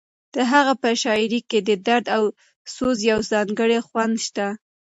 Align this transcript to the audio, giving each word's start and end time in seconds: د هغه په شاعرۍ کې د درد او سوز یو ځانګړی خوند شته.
د 0.35 0.37
هغه 0.51 0.73
په 0.81 0.89
شاعرۍ 1.01 1.41
کې 1.49 1.59
د 1.67 1.69
درد 1.87 2.05
او 2.17 2.23
سوز 2.75 2.97
یو 3.11 3.19
ځانګړی 3.31 3.79
خوند 3.87 4.15
شته. 4.25 4.47